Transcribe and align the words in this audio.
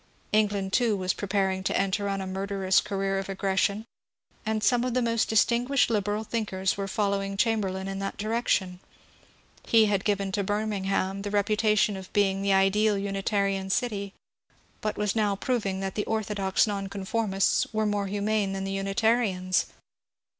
England 0.33 0.73
too 0.73 0.97
was 0.97 1.13
preparing 1.13 1.61
to 1.63 1.77
enter 1.79 2.09
on 2.09 2.21
a 2.21 2.25
miuxlerous 2.25 2.47
TRANSLATING 2.47 2.55
THE 2.55 2.57
LIFE 2.57 2.79
OF 2.79 2.87
PAINE 2.87 2.87
439 2.87 2.97
career 3.05 3.19
of 3.19 3.29
aggression, 3.29 3.85
and 4.47 4.63
some 4.63 4.83
of 4.83 4.93
the 4.95 5.01
most 5.03 5.29
distinguished 5.29 5.89
liberal 5.91 6.23
thinkers 6.23 6.75
were 6.75 6.87
following 6.87 7.37
Chamberlain 7.37 7.87
in 7.87 7.99
that 7.99 8.17
direction. 8.17 8.79
He 9.67 9.85
had 9.85 10.03
given 10.03 10.31
to 10.31 10.43
Birmingham 10.43 11.21
the 11.21 11.29
reputation 11.29 11.95
of 11.95 12.11
being 12.13 12.41
the 12.41 12.51
ideal 12.51 12.95
Unita 12.95 13.45
rian 13.45 13.69
city, 13.71 14.15
but 14.81 14.97
was 14.97 15.15
now 15.15 15.35
proving 15.35 15.81
that 15.81 15.93
the 15.93 16.05
orthodox 16.07 16.65
Nonconformists 16.65 17.67
were 17.71 17.85
more 17.85 18.07
humane 18.07 18.53
than 18.53 18.63
the 18.63 18.71
Unitarians. 18.71 19.67